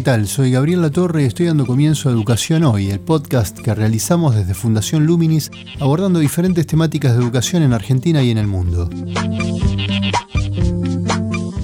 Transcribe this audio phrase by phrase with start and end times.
[0.00, 0.26] ¿Qué tal?
[0.28, 4.54] Soy Gabriel Latorre y estoy dando comienzo a Educación Hoy, el podcast que realizamos desde
[4.54, 8.88] Fundación Luminis abordando diferentes temáticas de educación en Argentina y en el mundo.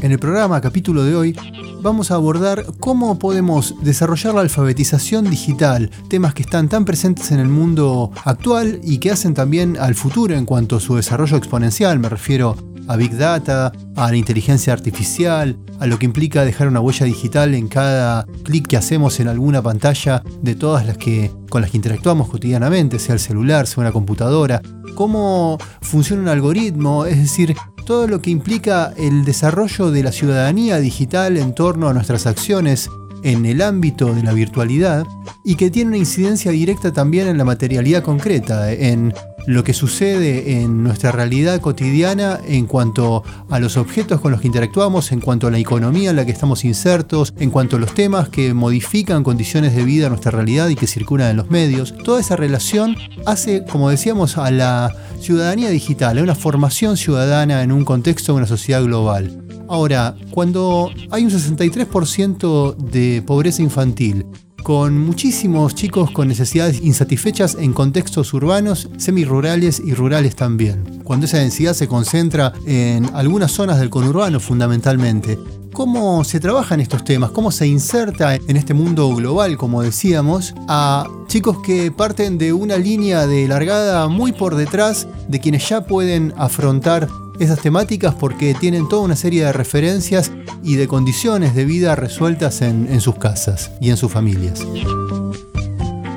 [0.03, 1.37] En el programa capítulo de hoy
[1.81, 7.41] vamos a abordar cómo podemos desarrollar la alfabetización digital, temas que están tan presentes en
[7.41, 11.99] el mundo actual y que hacen también al futuro en cuanto a su desarrollo exponencial,
[11.99, 12.55] me refiero
[12.89, 17.55] a Big Data, a la inteligencia artificial, a lo que implica dejar una huella digital
[17.55, 21.77] en cada clic que hacemos en alguna pantalla de todas las que con las que
[21.79, 24.61] interactuamos cotidianamente, sea el celular, sea una computadora,
[24.95, 27.55] cómo funciona un algoritmo, es decir,
[27.87, 32.91] todo lo que implica el desarrollo de la ciudadanía digital en torno a nuestras acciones
[33.23, 35.05] en el ámbito de la virtualidad
[35.45, 39.15] y que tiene una incidencia directa también en la materialidad concreta, en
[39.47, 44.49] lo que sucede en nuestra realidad cotidiana en cuanto a los objetos con los que
[44.49, 47.95] interactuamos, en cuanto a la economía en la que estamos insertos, en cuanto a los
[47.95, 51.95] temas que modifican condiciones de vida en nuestra realidad y que circulan en los medios.
[52.05, 57.73] Toda esa relación hace, como decíamos, a la ciudadanía digital, a una formación ciudadana en
[57.73, 59.43] un contexto de una sociedad global.
[59.69, 64.27] Ahora, cuando hay un 63% de pobreza infantil,
[64.67, 71.03] con muchísimos chicos con necesidades insatisfechas en contextos urbanos, semirurales y rurales también.
[71.05, 75.39] Cuando esa densidad se concentra en algunas zonas del conurbano fundamentalmente,
[75.73, 77.33] ¿Cómo se trabajan estos temas?
[77.33, 82.79] ¿Cómo se inserta en este mundo global, como decíamos, a chicos que parten de una
[82.79, 87.09] línea de largada muy por detrás de quienes ya pueden afrontar
[87.39, 90.33] esas temáticas porque tienen toda una serie de referencias
[90.63, 94.67] y de condiciones de vida resueltas en, sus casas y en sus familias.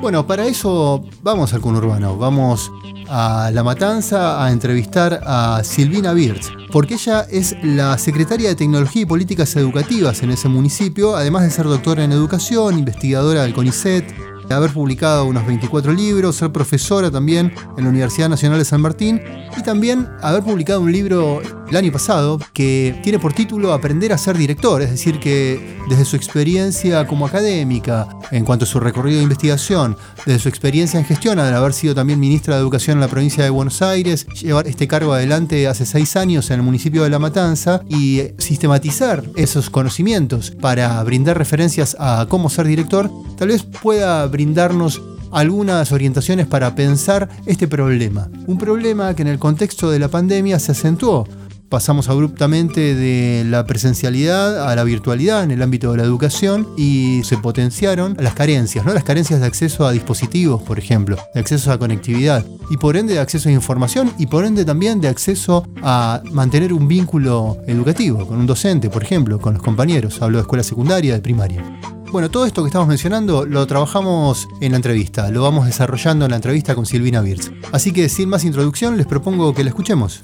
[0.00, 2.70] Bueno, para eso vamos al conurbano, vamos
[3.08, 9.02] a La Matanza a entrevistar a Silvina Birz, porque ella es la secretaria de Tecnología
[9.02, 14.29] y Políticas Educativas en ese municipio, además de ser doctora en educación, investigadora del CONICET,
[14.54, 19.20] haber publicado unos 24 libros, ser profesora también en la Universidad Nacional de San Martín
[19.56, 21.40] y también haber publicado un libro
[21.70, 26.04] el año pasado que tiene por título Aprender a ser director, es decir, que desde
[26.04, 31.06] su experiencia como académica, en cuanto a su recorrido de investigación, desde su experiencia en
[31.06, 34.66] gestión, al haber sido también ministra de Educación en la provincia de Buenos Aires, llevar
[34.66, 39.70] este cargo adelante hace seis años en el municipio de La Matanza y sistematizar esos
[39.70, 45.00] conocimientos para brindar referencias a cómo ser director, tal vez pueda brindarnos
[45.32, 48.28] algunas orientaciones para pensar este problema.
[48.46, 51.26] Un problema que en el contexto de la pandemia se acentuó.
[51.70, 57.22] Pasamos abruptamente de la presencialidad a la virtualidad en el ámbito de la educación y
[57.22, 58.92] se potenciaron las carencias, ¿no?
[58.92, 63.14] Las carencias de acceso a dispositivos, por ejemplo, de acceso a conectividad y por ende
[63.14, 68.26] de acceso a información y por ende también de acceso a mantener un vínculo educativo
[68.26, 70.20] con un docente, por ejemplo, con los compañeros.
[70.20, 71.62] Hablo de escuela secundaria, de primaria.
[72.10, 76.32] Bueno, todo esto que estamos mencionando lo trabajamos en la entrevista, lo vamos desarrollando en
[76.32, 77.52] la entrevista con Silvina Birz.
[77.70, 80.20] Así que sin más introducción, les propongo que la escuchemos.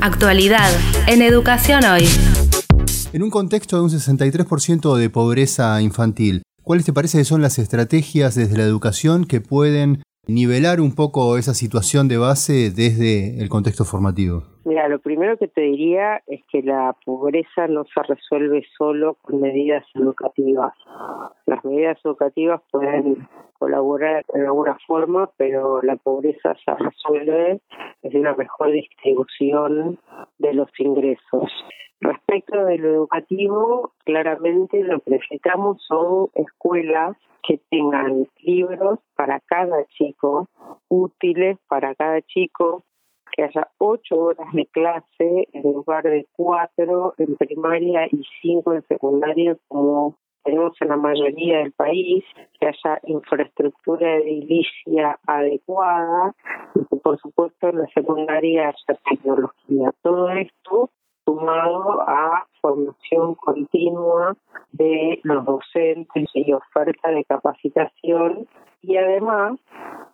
[0.00, 0.70] Actualidad
[1.06, 2.06] en Educación Hoy.
[3.12, 7.58] En un contexto de un 63% de pobreza infantil, ¿cuáles te parece que son las
[7.58, 13.48] estrategias desde la educación que pueden nivelar un poco esa situación de base desde el
[13.48, 14.55] contexto formativo?
[14.66, 19.40] Mira, lo primero que te diría es que la pobreza no se resuelve solo con
[19.40, 20.74] medidas educativas.
[21.46, 23.28] Las medidas educativas pueden
[23.60, 27.60] colaborar de alguna forma, pero la pobreza se resuelve
[28.02, 30.00] desde una mejor distribución
[30.38, 31.48] de los ingresos.
[32.00, 37.16] Respecto de lo educativo, claramente lo que necesitamos son escuelas
[37.46, 40.48] que tengan libros para cada chico,
[40.88, 42.82] útiles para cada chico,
[43.32, 48.82] que haya ocho horas de clase en lugar de cuatro en primaria y cinco en
[48.86, 52.24] secundaria como tenemos en la mayoría del país,
[52.58, 56.34] que haya infraestructura edilicia adecuada
[56.74, 59.92] y por supuesto en la secundaria haya tecnología.
[60.02, 60.90] Todo esto
[61.24, 64.36] sumado a formación continua
[64.70, 68.46] de los docentes y oferta de capacitación
[68.82, 69.58] y además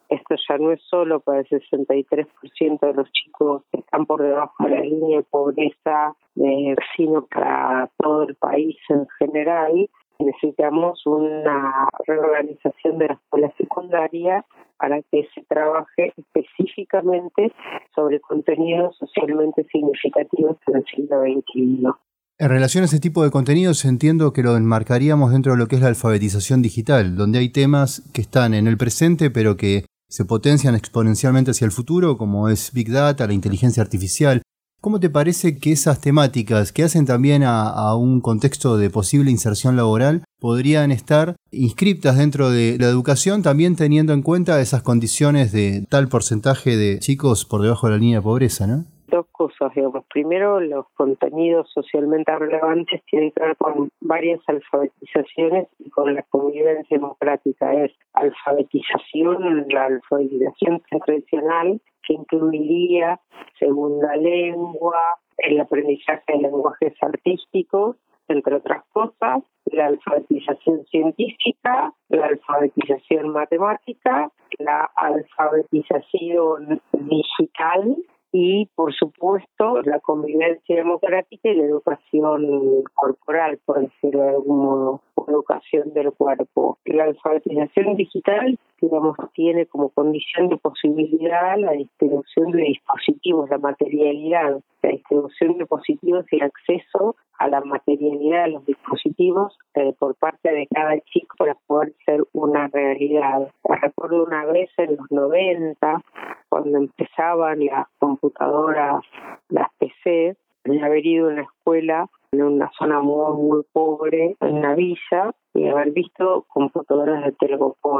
[0.08, 4.64] esto ya no es solo para el 63% de los chicos que están por debajo
[4.64, 9.88] de la línea de pobreza, eh, sino para todo el país en general.
[10.18, 14.44] Necesitamos una reorganización de la escuela secundaria
[14.76, 17.52] para que se trabaje específicamente
[17.94, 22.11] sobre contenidos socialmente significativos en el siglo XXI.
[22.42, 25.76] En relación a ese tipo de contenidos, entiendo que lo enmarcaríamos dentro de lo que
[25.76, 30.24] es la alfabetización digital, donde hay temas que están en el presente, pero que se
[30.24, 34.42] potencian exponencialmente hacia el futuro, como es Big Data, la inteligencia artificial.
[34.80, 39.76] ¿Cómo te parece que esas temáticas, que hacen también a, un contexto de posible inserción
[39.76, 45.86] laboral, podrían estar inscriptas dentro de la educación, también teniendo en cuenta esas condiciones de
[45.88, 48.84] tal porcentaje de chicos por debajo de la línea de pobreza, ¿no?
[49.08, 50.04] Dos cosas, digamos.
[50.06, 56.96] Primero, los contenidos socialmente relevantes tienen que ver con varias alfabetizaciones y con la convivencia
[56.96, 57.72] democrática.
[57.74, 63.20] Es alfabetización, la alfabetización tradicional, que incluiría
[63.58, 64.98] segunda lengua,
[65.38, 67.96] el aprendizaje de lenguajes artísticos,
[68.28, 77.96] entre otras cosas, la alfabetización científica, la alfabetización matemática, la alfabetización digital
[78.32, 85.00] y, por supuesto, la convivencia democrática y la educación corporal, por decirlo de algún modo,
[85.28, 86.78] educación del cuerpo.
[86.84, 94.60] La alfabetización digital, digamos, tiene como condición de posibilidad la distribución de dispositivos, la materialidad,
[94.82, 100.14] la distribución de dispositivos y el acceso a la materialidad de los dispositivos eh, por
[100.14, 103.50] parte de cada chico para poder ser una realidad.
[103.64, 106.02] Recuerdo una vez en los 90,
[106.48, 109.02] cuando empezaban las computadoras,
[109.48, 114.54] las PC, de haber ido a una escuela en una zona muy, muy pobre, en
[114.54, 117.92] una villa, y haber visto computadoras de telgopor.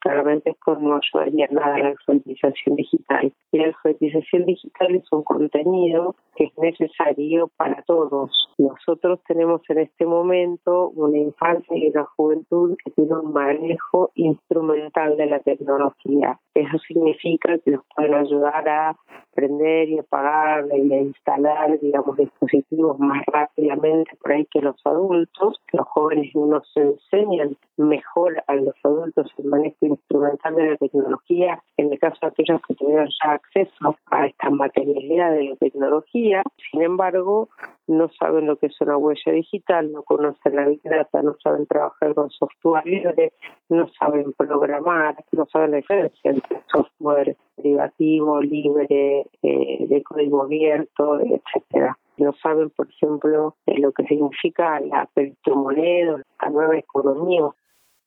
[0.00, 3.32] Claramente esto no ayudaría nada a la alfabetización digital.
[3.52, 8.30] Y la alfabetización digital es un contenido que es necesario para todos.
[8.58, 15.16] Nosotros tenemos en este momento una infancia y una juventud que tiene un manejo instrumental
[15.16, 16.38] de la tecnología.
[16.54, 18.96] Eso significa que nos pueden ayudar a
[19.32, 25.60] aprender y apagar y a instalar, digamos, dispositivos más rápidamente por ahí que los adultos.
[25.72, 31.62] Los jóvenes no se enseñan mejor a los adultos el manejo instrumental de la tecnología,
[31.76, 36.42] en el caso de aquellos que tuvieron ya acceso a esta materialidad de la tecnología.
[36.70, 37.48] Sin embargo,
[37.86, 41.66] no saben lo que es una huella digital, no conocen la Big Data, no saben
[41.66, 43.32] trabajar con software libre,
[43.68, 51.20] no saben programar, no saben la diferencia entre software privativo, libre, eh, de código abierto,
[51.20, 57.48] etcétera no saben, por ejemplo, lo que significa la criptomoneda, la nueva economía.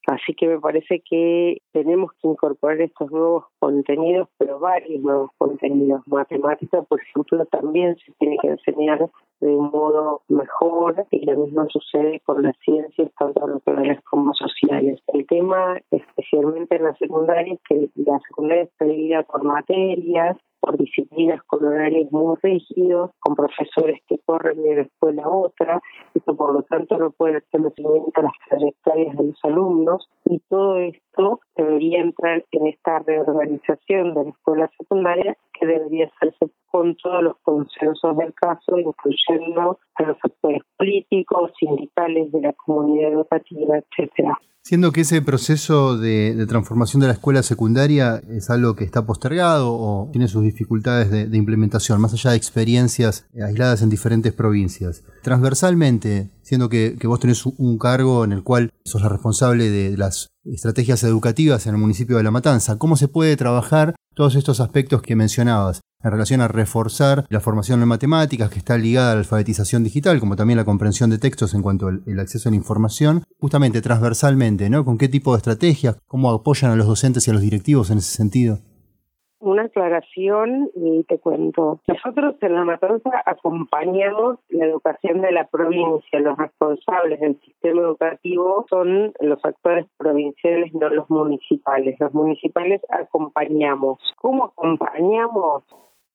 [0.08, 6.02] Así que me parece que tenemos que incorporar estos nuevos contenidos, pero varios nuevos contenidos.
[6.08, 11.68] Matemática, por ejemplo, también se tiene que enseñar de un modo mejor y lo mismo
[11.70, 15.00] sucede con las ciencias, tanto naturales como sociales.
[15.08, 20.78] El tema, especialmente en la secundaria, es que la secundaria está dividida por materias, por
[20.78, 25.82] disciplinas con horarios muy rígidos, con profesores que corren de una escuela a otra,
[26.14, 30.40] esto por lo tanto no puede hacer seguimiento a las trayectorias de los alumnos y
[30.48, 36.96] todo esto debería entrar en esta reorganización de la escuela secundaria que debería hacerse con
[36.96, 43.78] todos los consensos del caso, incluyendo a los actores políticos, sindicales de la comunidad educativa,
[43.78, 44.36] etcétera.
[44.64, 49.72] Siendo que ese proceso de, transformación de la escuela secundaria es algo que está postergado
[49.72, 55.04] o tiene sus dificultades de, implementación, más allá de experiencias aisladas en diferentes provincias.
[55.22, 60.30] Transversalmente, siendo que, vos tenés un cargo en el cual sos la responsable de las
[60.46, 65.02] estrategias educativas en el municipio de La Matanza, ¿cómo se puede trabajar todos estos aspectos
[65.02, 65.82] que mencionabas?
[66.04, 70.20] En relación a reforzar la formación en matemáticas que está ligada a la alfabetización digital,
[70.20, 74.70] como también la comprensión de textos en cuanto al acceso a la información, justamente transversalmente,
[74.70, 74.84] ¿no?
[74.86, 76.00] ¿Con qué tipo de estrategias?
[76.08, 78.60] ¿Cómo apoyan a los docentes y a los directivos en ese sentido?
[79.40, 81.82] Una aclaración y te cuento.
[81.86, 86.20] Nosotros en La Matanza acompañamos la educación de la provincia.
[86.22, 91.98] Los responsables del sistema educativo son los actores provinciales, no los municipales.
[92.00, 94.00] Los municipales acompañamos.
[94.16, 95.64] ¿Cómo acompañamos?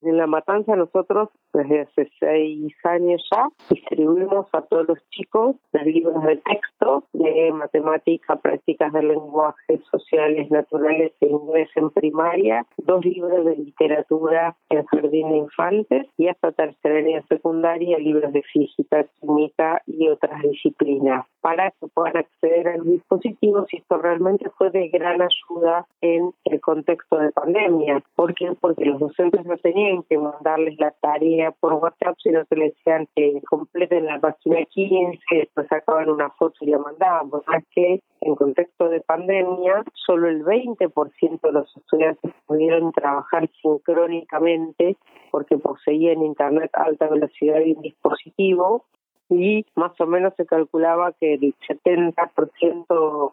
[0.02, 5.84] En La Matanza nosotros desde hace seis años ya distribuimos a todos los chicos los
[5.84, 13.04] libros de texto de matemática, prácticas de lenguaje, sociales, naturales e inglés en primaria, dos
[13.04, 19.82] libros de literatura en jardín de infantes y hasta tercera secundaria libros de física, química
[19.86, 24.88] y otras disciplinas para que puedan acceder a los dispositivos y esto realmente fue de
[24.88, 28.02] gran ayuda en el contexto de pandemia.
[28.14, 28.52] ¿Por qué?
[28.60, 33.08] Porque los docentes no tenían que mandarles la tarea por WhatsApp, sino que le decían
[33.14, 37.30] que completen la página 15, después sacaban una foto y la mandaban.
[37.30, 43.48] Pues es que en contexto de pandemia, solo el 20% de los estudiantes pudieron trabajar
[43.62, 44.96] sincrónicamente
[45.30, 48.84] porque poseían internet a alta velocidad y un dispositivo
[49.30, 53.30] y más o menos se calculaba que el 70%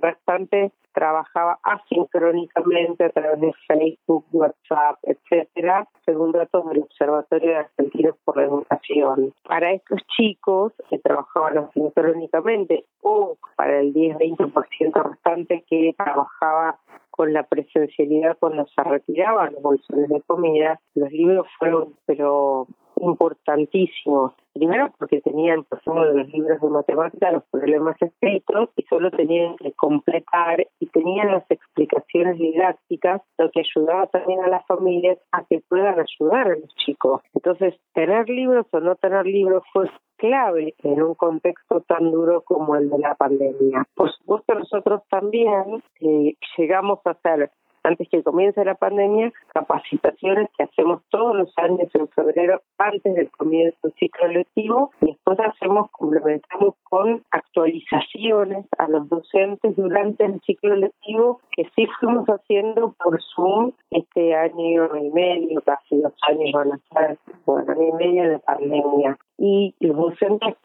[0.00, 8.16] restante trabajaba asincrónicamente a través de Facebook, WhatsApp, etcétera, según datos del Observatorio de Argentinos
[8.24, 9.32] por la Educación.
[9.46, 16.78] Para estos chicos que trabajaban asincrónicamente o para el 10-20% restante que trabajaba
[17.10, 22.66] con la presencialidad cuando se retiraban los bolsones de comida, los libros fueron pero
[23.00, 29.08] importantísimos Primero porque tenían, por ejemplo, los libros de matemática, los problemas escritos y solo
[29.12, 35.16] tenían que completar y tenían las explicaciones didácticas, lo que ayudaba también a las familias
[35.30, 37.22] a que puedan ayudar a los chicos.
[37.34, 42.74] Entonces, tener libros o no tener libros fue clave en un contexto tan duro como
[42.74, 43.86] el de la pandemia.
[43.94, 47.52] Por supuesto, nosotros también eh, llegamos a hacer
[47.88, 53.30] antes que comience la pandemia, capacitaciones que hacemos todos los años en febrero antes del
[53.30, 60.40] comienzo del ciclo lectivo y después hacemos, complementamos con actualizaciones a los docentes durante el
[60.42, 66.52] ciclo lectivo que sí fuimos haciendo por Zoom este año y medio, casi dos años
[66.52, 69.18] van a ser, bueno, año y medio de pandemia.
[69.38, 70.56] Y los docentes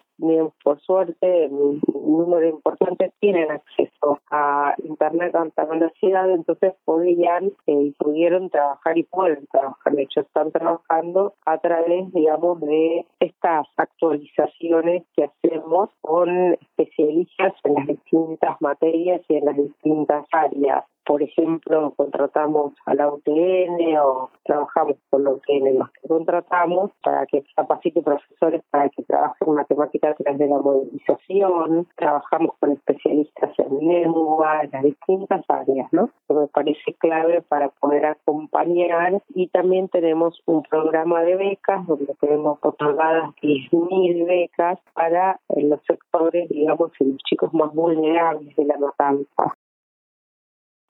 [0.64, 1.82] por suerte, un
[2.18, 8.98] número importante tienen acceso a Internet a alta velocidad, entonces podían eh, y pudieron trabajar
[8.98, 9.94] y pueden trabajar.
[9.94, 17.74] De hecho, están trabajando a través, digamos, de estas actualizaciones que hacemos con especialistas en
[17.74, 24.30] las distintas materias y en las distintas áreas por ejemplo, contratamos a la UTN o
[24.44, 29.56] trabajamos con la UTN, los que contratamos para que capacite profesores para que trabajen en
[29.56, 35.92] matemáticas a través de la movilización, trabajamos con especialistas en lengua, en las distintas áreas,
[35.92, 36.10] ¿no?
[36.28, 42.14] Que me parece clave para poder acompañar y también tenemos un programa de becas donde
[42.20, 48.78] tenemos otorgadas 10.000 becas para los sectores, digamos, y los chicos más vulnerables de la
[48.78, 49.56] matanza.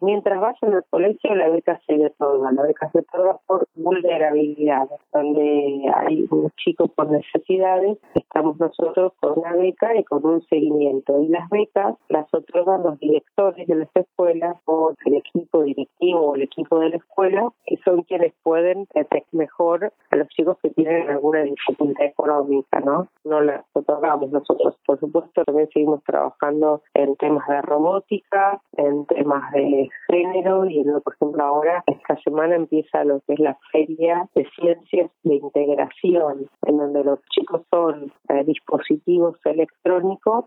[0.04, 2.52] Mientras vayan al colegio, la beca se otorga.
[2.52, 9.40] La beca se otorga por vulnerabilidad, donde hay un chico con necesidades, estamos nosotros con
[9.40, 11.22] una beca y con un seguimiento.
[11.22, 16.36] Y las becas las otorgan los directores de las escuelas o el equipo directivo o
[16.36, 20.70] el equipo de la escuela, que son quienes pueden detectar mejor a los chicos que
[20.72, 23.08] tienen alguna dificultad económica, ¿no?
[23.24, 24.76] No las otorgamos nosotros.
[24.86, 31.14] Por supuesto, también seguimos trabajando en temas de robótica, en temas de género y por
[31.16, 36.78] ejemplo ahora esta semana empieza lo que es la feria de ciencias de integración en
[36.78, 40.46] donde los chicos son eh, dispositivos electrónicos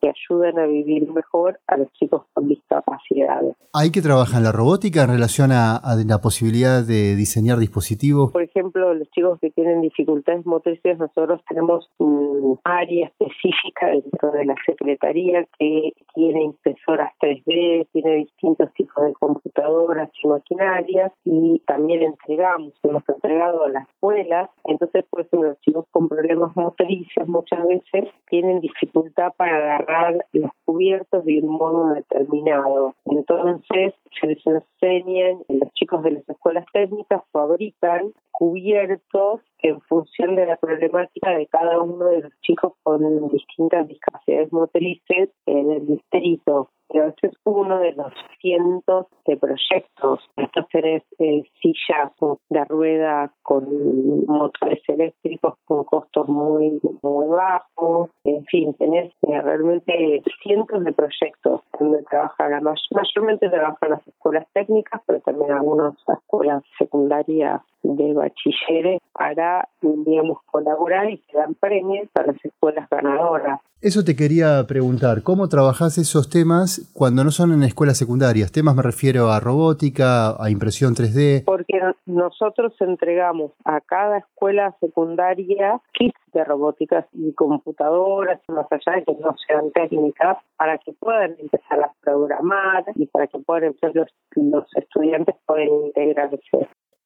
[0.00, 3.56] que ayudan a vivir mejor a los chicos con discapacidades.
[3.72, 8.32] ¿Hay que trabajar en la robótica en relación a, la posibilidad de diseñar dispositivos?
[8.32, 14.44] Por ejemplo, los chicos que tienen dificultades motrices, nosotros tenemos un área específica dentro de
[14.46, 22.02] la Secretaría que tiene impresoras 3D, tiene distintos tipos de computadoras y maquinarias y también
[22.02, 28.08] entregamos, hemos entregado a las escuelas, entonces ejemplo los chicos con problemas motrices muchas veces
[28.28, 32.94] tienen dificultad para agarrar los cubiertos de un modo determinado.
[33.04, 40.46] Entonces se les enseñan, los chicos de las escuelas técnicas fabrican cubiertos en función de
[40.46, 46.70] la problemática de cada uno de los chicos con distintas discapacidades motrices en el distrito
[46.92, 50.20] pero este es uno de los cientos de proyectos.
[50.36, 52.12] Estos tenés eh, sillas
[52.48, 58.10] de rueda con motores eléctricos con costos muy, muy bajos.
[58.24, 65.00] En fin, tenés eh, realmente cientos de proyectos donde trabajan, mayormente trabajan las escuelas técnicas,
[65.06, 72.22] pero también algunas escuelas secundarias de bachilleres para, digamos, colaborar y se dan premios a
[72.22, 73.60] las escuelas ganadoras.
[73.82, 78.52] Eso te quería preguntar, ¿cómo trabajás esos temas cuando no son en escuelas secundarias?
[78.52, 81.44] Temas me refiero a robótica, a impresión 3D.
[81.46, 89.04] Porque nosotros entregamos a cada escuela secundaria kits de robóticas y computadoras, más allá de
[89.04, 91.36] que no sean técnicas, para que puedan
[91.70, 96.40] empezar programar y para que puedan los, los estudiantes pueden integrarse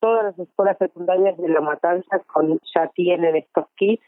[0.01, 4.03] todas las escuelas secundarias de La Matanza con, ya tienen estos kits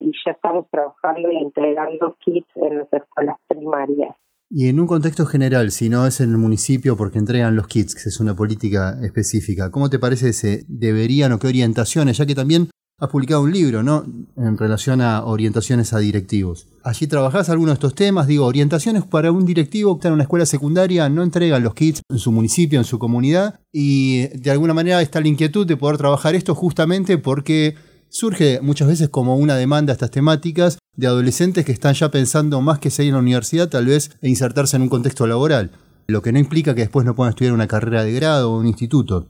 [0.00, 4.16] y ya estamos trabajando y entregando kits en las escuelas primarias.
[4.48, 7.94] Y en un contexto general, si no es en el municipio porque entregan los kits,
[7.94, 12.34] que es una política específica, ¿cómo te parece se deberían o qué orientaciones, ya que
[12.34, 12.68] también
[13.02, 14.04] has publicado un libro, ¿no?
[14.36, 16.68] En relación a orientaciones a directivos.
[16.84, 20.22] Allí trabajás algunos de estos temas, digo, orientaciones para un directivo que está en una
[20.22, 24.72] escuela secundaria, no entregan los kits en su municipio, en su comunidad, y de alguna
[24.72, 27.74] manera está la inquietud de poder trabajar esto justamente porque
[28.08, 32.60] surge muchas veces como una demanda a estas temáticas de adolescentes que están ya pensando
[32.60, 35.72] más que seguir en la universidad, tal vez e insertarse en un contexto laboral,
[36.06, 38.68] lo que no implica que después no puedan estudiar una carrera de grado o un
[38.68, 39.26] instituto.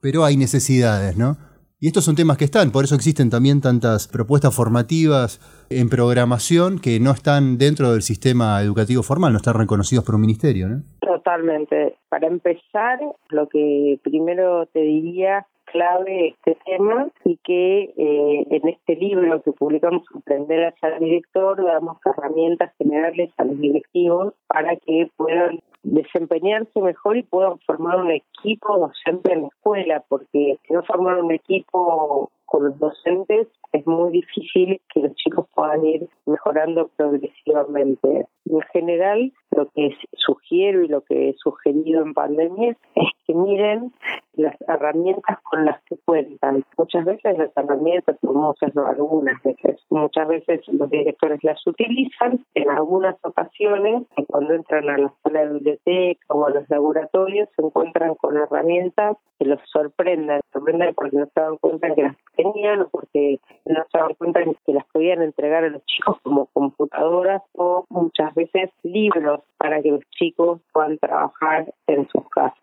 [0.00, 1.51] Pero hay necesidades, ¿no?
[1.82, 6.78] Y estos son temas que están, por eso existen también tantas propuestas formativas en programación
[6.78, 10.82] que no están dentro del sistema educativo formal, no están reconocidos por un ministerio, ¿no?
[11.00, 11.96] Totalmente.
[12.08, 18.94] Para empezar, lo que primero te diría clave este tema y que eh, en este
[18.94, 25.10] libro que publicamos Aprender a ser director damos herramientas generales a los directivos para que
[25.16, 30.82] puedan desempeñarse mejor y puedan formar un equipo docente en la escuela, porque si no
[30.82, 36.90] formar un equipo con los docentes es muy difícil que los chicos puedan ir mejorando
[36.96, 38.26] progresivamente.
[38.44, 43.92] En general, lo que sugiero y lo que he sugerido en pandemia es que miren
[44.34, 46.64] las herramientas con las que cuentan.
[46.76, 52.70] Muchas veces las herramientas, muchas no algunas veces, muchas veces los directores las utilizan, en
[52.70, 58.14] algunas ocasiones, cuando entran a la sala de biblioteca o a los laboratorios, se encuentran
[58.14, 62.88] con herramientas que los sorprenden, sorprenden porque no se dan cuenta que las tenían o
[62.88, 67.84] porque no se dan cuenta que las podían entregar a los chicos como computadoras o
[67.90, 72.58] muchas veces libros para que los chicos puedan trabajar en sus casas.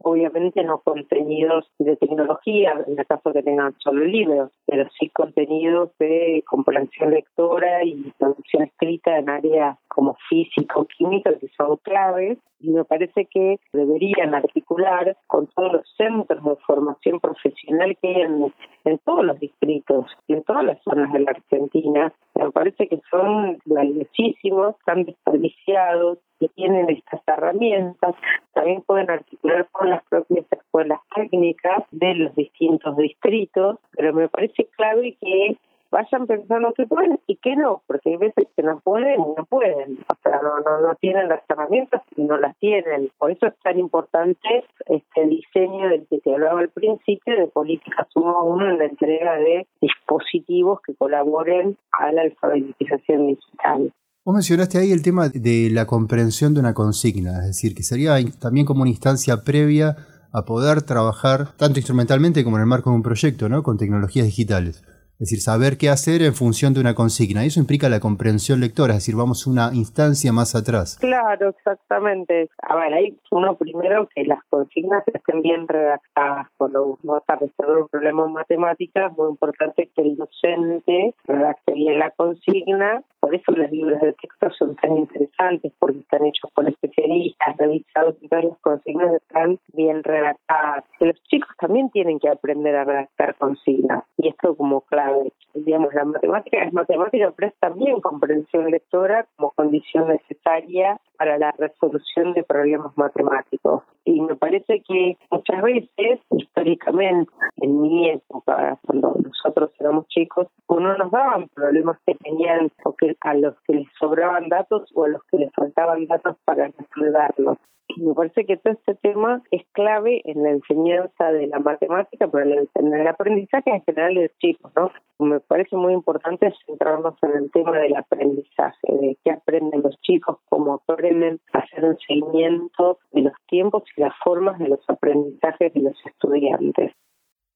[0.00, 5.90] Obviamente no contenidos de tecnología, en el caso que tengan solo libros, pero sí contenidos
[5.98, 12.70] de comprensión lectora y traducción escrita en áreas como físico, química, que son claves y
[12.70, 18.52] me parece que deberían articular con todos los centros de formación profesional que hay en,
[18.84, 22.12] en todos los distritos y en todas las zonas de la Argentina.
[22.34, 28.14] Me parece que son valiosísimos, están desperdiciados, que tienen estas herramientas,
[28.52, 34.66] también pueden articular con las propias escuelas técnicas de los distintos distritos, pero me parece
[34.76, 35.56] clave que
[35.94, 39.44] vayan pensando que pueden y que no, porque hay veces que no pueden y no
[39.48, 43.10] pueden, o sea, no, no, no tienen las herramientas y no las tienen.
[43.16, 48.08] Por eso es tan importante este diseño del que te hablaba al principio de políticas
[48.16, 53.92] uno a uno en la entrega de dispositivos que colaboren a la alfabetización digital.
[54.26, 58.16] Vos mencionaste ahí el tema de la comprensión de una consigna, es decir, que sería
[58.38, 59.98] también como una instancia previa
[60.32, 63.62] a poder trabajar tanto instrumentalmente como en el marco de un proyecto, ¿no?
[63.62, 64.82] Con tecnologías digitales.
[65.24, 67.46] Es decir, saber qué hacer en función de una consigna.
[67.46, 70.98] Eso implica la comprensión lectora, es decir, vamos una instancia más atrás.
[71.00, 72.50] Claro, exactamente.
[72.60, 76.48] A ver, hay uno primero que las consignas estén bien redactadas.
[76.58, 81.98] Cuando uno está resolver un problema en matemáticas, muy importante que el docente redacte bien
[81.98, 83.02] la consigna.
[83.20, 88.16] Por eso los libros de texto son tan interesantes, porque están hechos por especialistas, revisados,
[88.20, 90.84] y todas las consignas están bien redactadas.
[91.00, 94.04] Los chicos también tienen que aprender a redactar consignas.
[94.18, 95.13] Y esto como claro
[95.54, 101.52] digamos, la matemática es matemática, pero es también comprensión lectora como condición necesaria para la
[101.52, 103.82] resolución de problemas matemáticos.
[104.04, 110.96] Y me parece que muchas veces, históricamente, en mi época, cuando nosotros éramos chicos, uno
[110.96, 115.22] nos daban problemas que tenían o a los que les sobraban datos o a los
[115.24, 117.58] que les faltaban datos para resolverlos.
[117.88, 122.26] Y me parece que todo este tema es clave en la enseñanza de la matemática,
[122.28, 124.90] pero en el aprendizaje en general de los chicos, ¿no?
[125.18, 130.38] Me parece muy importante centrarnos en el tema del aprendizaje, de qué aprenden los chicos,
[130.48, 135.80] cómo aprenden a hacer un seguimiento de los tiempos las formas de los aprendizajes de
[135.80, 136.92] los estudiantes.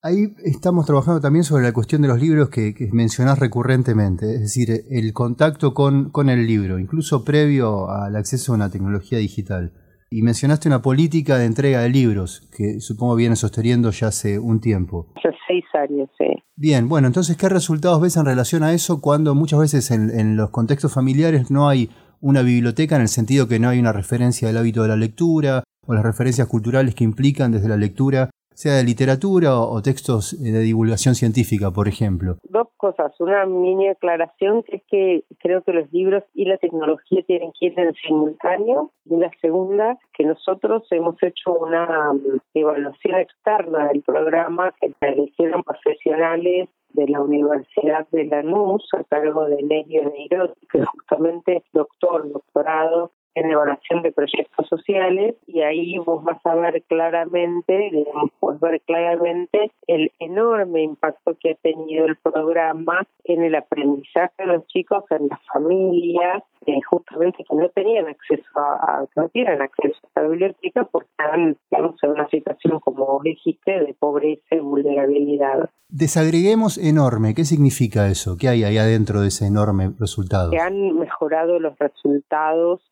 [0.00, 4.40] Ahí estamos trabajando también sobre la cuestión de los libros que, que mencionás recurrentemente, es
[4.42, 9.72] decir, el contacto con, con el libro, incluso previo al acceso a una tecnología digital.
[10.10, 14.60] Y mencionaste una política de entrega de libros que supongo viene sosteniendo ya hace un
[14.60, 15.12] tiempo.
[15.16, 16.26] Hace seis años, sí.
[16.54, 20.36] Bien, bueno, entonces, ¿qué resultados ves en relación a eso cuando muchas veces en, en
[20.36, 24.48] los contextos familiares no hay una biblioteca en el sentido que no hay una referencia
[24.48, 28.74] del hábito de la lectura o las referencias culturales que implican desde la lectura sea
[28.74, 32.38] de literatura o, textos eh, de divulgación científica, por ejemplo?
[32.42, 33.12] Dos cosas.
[33.20, 37.66] Una mini aclaración que es que creo que los libros y la tecnología tienen que
[37.66, 38.90] ir en simultáneo.
[39.04, 45.62] Y la segunda, que nosotros hemos hecho una mm, evaluación externa del programa que hicieron
[45.62, 52.28] profesionales de la Universidad de Lanús a cargo de Nerio Neirot, que es justamente doctor,
[52.32, 58.60] doctorado en evaluación de proyectos sociales y ahí vos vas a ver claramente, digamos, puedes
[58.60, 64.66] ver claramente el enorme impacto que ha tenido el programa en el aprendizaje de los
[64.66, 70.20] chicos, en las familias, eh, justamente que no tenían acceso a, no tienen acceso a
[70.20, 75.70] la biblioteca porque están, digamos, en una situación, como vos dijiste, de pobreza y vulnerabilidad.
[75.88, 78.36] Desagreguemos enorme, ¿qué significa eso?
[78.38, 80.50] ¿Qué hay ahí adentro de ese enorme resultado?
[80.50, 82.82] Que han mejorado los resultados,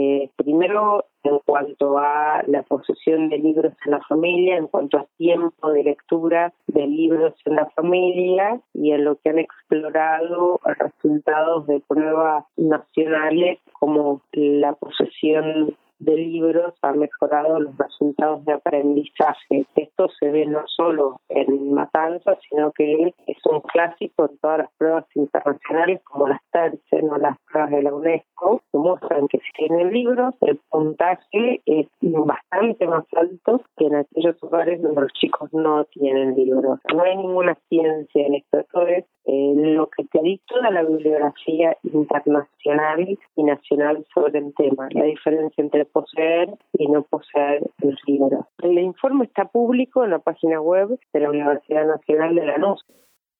[0.00, 5.06] eh, primero en cuanto a la posesión de libros en la familia, en cuanto a
[5.18, 11.66] tiempo de lectura de libros en la familia y en lo que han explorado resultados
[11.66, 19.66] de pruebas nacionales como la posesión de libros ha mejorado los resultados de aprendizaje.
[19.76, 24.70] Esto se ve no solo en Matanza, sino que es un clásico en todas las
[24.78, 29.52] pruebas internacionales como las TERCEN o las pruebas de la UNESCO, que muestran que si
[29.56, 35.52] tienen libros, el puntaje es bastante más alto que en aquellos lugares donde los chicos
[35.52, 36.80] no tienen libros.
[36.92, 38.58] No hay ninguna ciencia en esto.
[38.58, 44.54] Esto es eh, lo que te di toda la bibliografía internacional y nacional sobre el
[44.54, 48.48] tema, la diferencia entre poseer y no poseer el libro.
[48.62, 52.84] El informe está público en la página web de la Universidad Nacional de la NUS.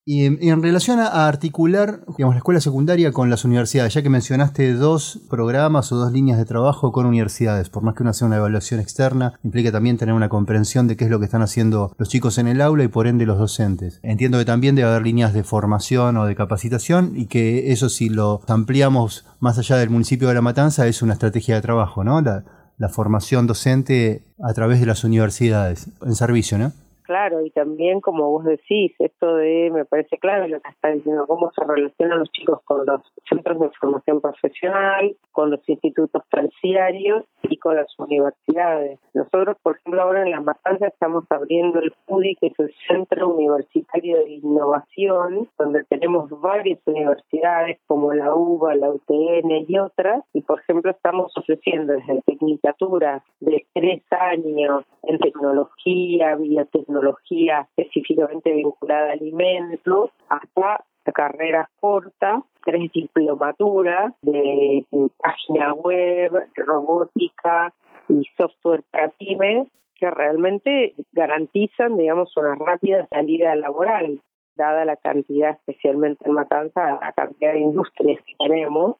[0.03, 4.73] Y en, relación a, articular digamos, la escuela secundaria con las universidades, ya que mencionaste
[4.73, 8.37] dos programas o dos líneas de trabajo con universidades, por más que una sea una
[8.37, 12.09] evaluación externa, implica también tener una comprensión de qué es lo que están haciendo los
[12.09, 13.99] chicos en el aula y por ende los docentes.
[14.01, 18.09] Entiendo que también debe haber líneas de formación o de capacitación y que eso si
[18.09, 22.21] lo ampliamos más allá del municipio de La Matanza es una estrategia de trabajo, ¿no?
[22.21, 26.71] La formación docente a través de las universidades en servicio, ¿no?
[27.11, 31.27] Claro, y también como vos decís, esto de, me parece clave lo que está diciendo,
[31.27, 37.25] cómo se relacionan los chicos con los centros de formación profesional, con los institutos terciarios
[37.43, 38.97] y con las universidades.
[39.13, 43.27] Nosotros, por ejemplo, ahora en La Matanza estamos abriendo el PUDI, que es el Centro
[43.27, 50.43] Universitario de Innovación, donde tenemos varias universidades como la UBA, la UTN y otras, y
[50.43, 59.13] por ejemplo estamos ofreciendo desde tecnicatura de tres años en tecnología, biotecnología, específicamente vinculada a
[59.13, 60.83] alimentos, hasta
[61.13, 64.85] carreras cortas, tres diplomaturas de
[65.17, 67.73] página web, robótica
[68.07, 74.19] y software para pymes que realmente garantizan, digamos, una rápida salida laboral
[74.55, 78.97] dada la cantidad, especialmente en Matanza, la cantidad de industrias que tenemos,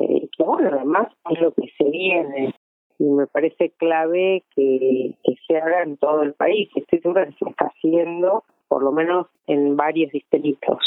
[0.00, 2.54] eh, que bueno, además es lo que se viene
[2.98, 5.14] y me parece clave que,
[5.46, 6.68] se haga en todo el país.
[6.74, 10.78] Estoy segura que se está haciendo, por lo menos en varios distritos.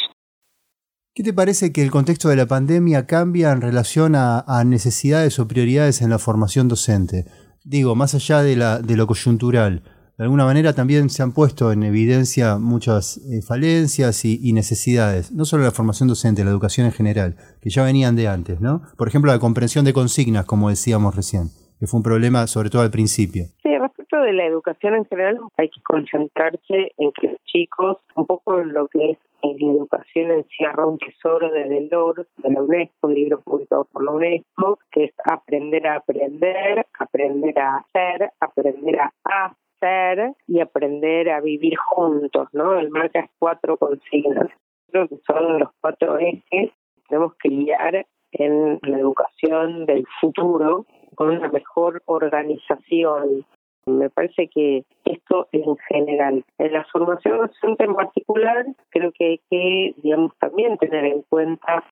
[1.13, 5.48] ¿Qué te parece que el contexto de la pandemia cambia en relación a, necesidades o
[5.48, 7.26] prioridades en la formación docente?
[7.63, 9.84] Digo, más allá de, la, de lo coyuntural,
[10.17, 15.45] de alguna manera también se han puesto en evidencia muchas eh, falencias y, necesidades, no
[15.45, 18.82] solo la formación docente, la educación en general, que ya venían de antes, ¿no?
[18.98, 22.82] Por ejemplo, la comprensión de consignas, como decíamos recién que fue un problema sobre todo
[22.82, 23.46] al principio.
[23.63, 28.26] Sí, respecto de la educación en general, hay que concentrarse en que los chicos, un
[28.26, 33.08] poco en lo que es en educación encierra un tesoro de Delors, de la UNESCO,
[33.08, 39.00] un libro publicado por la UNESCO, que es aprender a aprender, aprender a hacer, aprender
[39.00, 42.78] a hacer y aprender a vivir juntos, ¿no?
[42.78, 44.50] El marca es cuatro consignas.
[44.92, 50.86] Creo que son los cuatro ejes que tenemos que guiar en la educación del futuro
[51.15, 53.45] con una mejor organización.
[53.86, 56.43] Me parece que esto en general.
[56.58, 61.84] En la formación docente en particular, creo que hay que, digamos, también tener en cuenta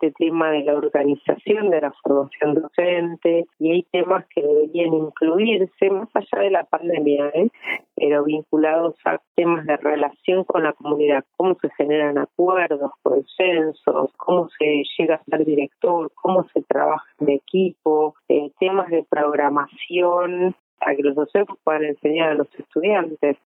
[0.00, 5.90] este tema de la organización de la formación docente y hay temas que deberían incluirse
[5.90, 7.50] más allá de la pandemia, ¿eh?
[7.94, 14.48] pero vinculados a temas de relación con la comunidad, cómo se generan acuerdos, consensos, cómo
[14.58, 20.96] se llega a ser director, cómo se trabaja en equipo, eh, temas de programación para
[20.96, 23.36] que los docentes puedan enseñar a los estudiantes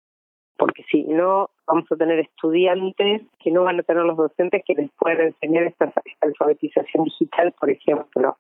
[0.59, 4.75] porque si no vamos a tener estudiantes que no van a tener los docentes que
[4.75, 8.37] les puedan enseñar esta, alfabetización digital, por ejemplo.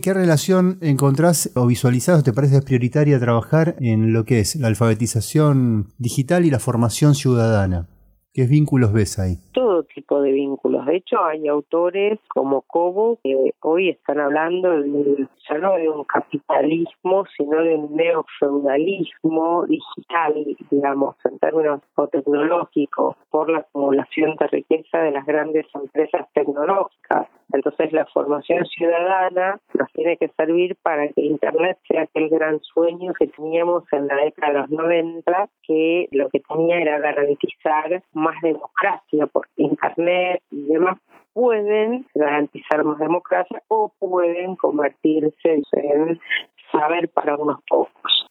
[0.00, 4.68] ¿Qué relación encontrás o visualizás o te parece prioritaria trabajar en lo que es la
[4.68, 7.88] alfabetización digital y la formación ciudadana?
[8.32, 9.36] ¿Qué vínculos ves ahí?
[9.52, 10.86] Todo tipo de vínculos.
[10.86, 14.70] De hecho, hay autores como Cobo que hoy están hablando
[15.48, 20.34] ya no de un capitalismo, sino de un neofeudalismo digital,
[20.70, 21.80] digamos, en términos
[22.12, 27.28] tecnológicos, por la acumulación de riqueza de las grandes empresas tecnológicas.
[27.52, 33.14] Entonces la formación ciudadana nos tiene que servir para que Internet sea aquel gran sueño
[33.14, 38.40] que teníamos en la década de los 90, que lo que tenía era garantizar más
[38.42, 40.98] democracia, porque Internet y demás
[41.32, 46.20] pueden garantizar más democracia o pueden convertirse en
[46.72, 48.26] saber para unos pocos.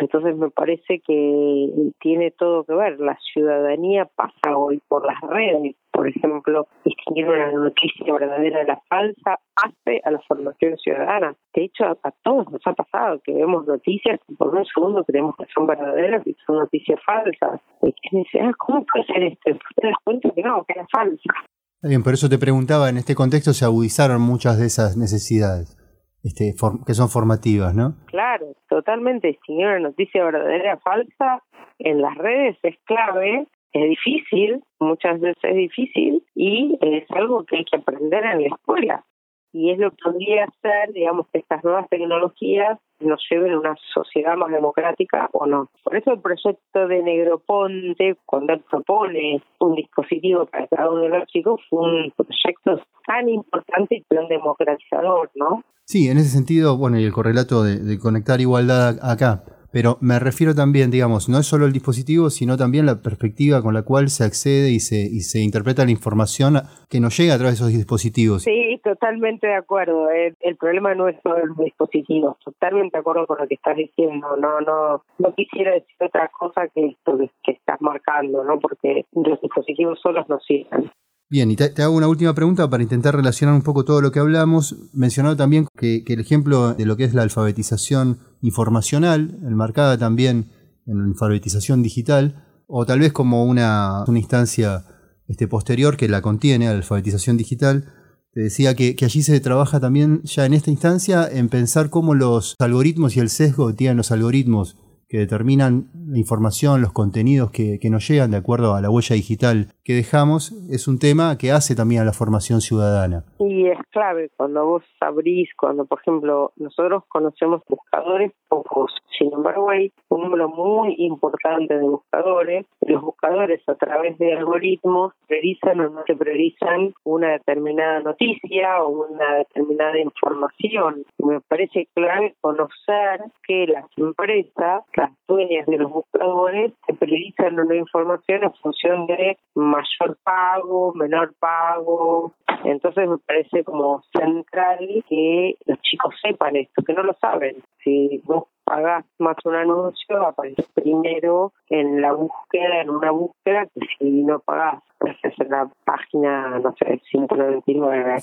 [0.00, 1.68] Entonces me parece que
[2.00, 2.98] tiene todo que ver.
[3.00, 5.76] La ciudadanía pasa hoy por las redes.
[6.00, 11.36] Por ejemplo, distinguir una noticia verdadera de la falsa hace a la formación ciudadana.
[11.52, 15.34] De hecho, a, todos nos ha pasado que vemos noticias y por un segundo creemos
[15.36, 17.60] que son verdaderas y son noticias falsas.
[17.82, 19.58] Y que dice, ah, ¿cómo puede ser esto?
[19.76, 21.34] te das cuenta que no, que era falsa.
[21.82, 25.76] Bien, por eso te preguntaba, en este contexto se agudizaron muchas de esas necesidades
[26.24, 26.54] este,
[26.86, 27.96] que son formativas, ¿no?
[28.06, 29.28] Claro, totalmente.
[29.28, 31.42] Distinguir una noticia verdadera falsa
[31.78, 37.58] en las redes es clave, es difícil, muchas veces es difícil y es algo que
[37.58, 39.04] hay que aprender en la escuela.
[39.52, 43.76] Y es lo que podría hacer, digamos, que estas nuevas tecnologías nos lleven a una
[43.94, 45.68] sociedad más democrática o no.
[45.82, 51.08] Por eso el proyecto de Negroponte, cuando él propone un dispositivo para cada uno de
[51.10, 55.62] los chicos, fue un proyecto tan importante y tan democratizador, ¿no?
[55.84, 60.54] Sí, en ese sentido, bueno, y el correlato de, conectar igualdad acá, pero me refiero
[60.54, 64.24] también, digamos, no es solo el dispositivo, sino también la perspectiva con la cual se
[64.24, 67.76] accede y se, y se interpreta la información que nos llega a través de esos
[67.76, 68.42] dispositivos.
[68.42, 70.08] Sí, totalmente de acuerdo.
[70.10, 72.36] El, problema no es solo el dispositivo.
[72.44, 74.36] Totalmente de acuerdo con lo que estás diciendo.
[74.36, 78.58] No, no, no quisiera decir otra cosa que esto que estás marcando, ¿no?
[78.58, 80.90] Porque los dispositivos solos no sirven.
[81.32, 84.18] Bien, y te, hago una última pregunta para intentar relacionar un poco todo lo que
[84.18, 90.50] hablamos, mencionado también que, el ejemplo de lo que es la alfabetización informacional, enmarcada también
[90.86, 94.82] en la alfabetización digital, o tal vez como una, instancia
[95.28, 97.84] este, posterior que la contiene, la alfabetización digital,
[98.32, 102.54] te decía que, allí se trabaja también ya en esta instancia en pensar cómo los
[102.60, 104.76] algoritmos y el sesgo tienen los algoritmos
[105.08, 109.16] que determinan la información, los contenidos que, que, nos llegan de acuerdo a la huella
[109.16, 113.24] digital que dejamos, es un tema que hace también a la formación ciudadana.
[113.40, 119.68] Y es clave cuando vos abrís, cuando por ejemplo nosotros conocemos buscadores pocos, sin embargo
[119.70, 125.90] hay un número muy importante de buscadores, los buscadores a través de algoritmos priorizan o
[125.90, 131.04] no se priorizan una determinada noticia o una determinada información.
[131.18, 137.76] Me parece clave conocer que las empresas las dueñas de los buscadores se priorizan una
[137.76, 142.32] información en función de mayor pago, menor pago.
[142.64, 147.56] Entonces me parece como central que los chicos sepan esto, que no lo saben.
[147.84, 148.22] Si
[148.70, 154.38] pagás más un anuncio, aparece primero en la búsqueda, en una búsqueda, que si no
[154.38, 158.18] pagás, aparece en la página, no sé, 199.